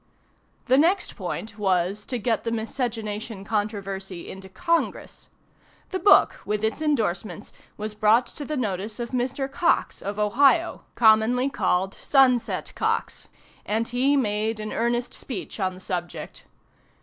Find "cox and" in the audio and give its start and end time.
12.73-13.89